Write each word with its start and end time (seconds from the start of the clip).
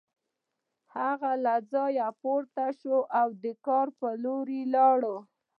هغه 0.95 1.31
له 1.45 1.55
ځایه 1.71 2.07
پورته 2.21 2.65
شو 2.79 2.97
او 3.19 3.27
د 3.43 3.45
کار 3.67 3.87
په 3.99 4.07
لور 4.23 4.47
لاړ 4.75 4.99